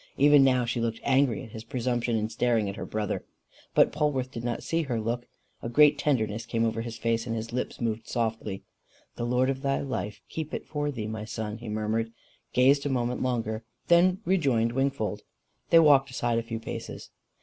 [0.17, 3.23] Even now she looked angry at his presumption in staring at her brother.
[3.75, 5.27] But Polwarth did not see her look.
[5.61, 8.63] A great tenderness came over his face, and his lips moved softly.
[9.15, 12.11] "The Lord of thy life keep it for thee, my son!" he murmured,
[12.51, 15.21] gazed a moment longer, then rejoined Wingfold.
[15.69, 17.11] They walked aside a few paces.